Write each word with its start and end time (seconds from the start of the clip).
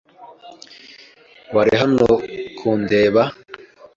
Wari 1.55 1.73
hano 1.81 2.07
kundeba? 2.57 3.21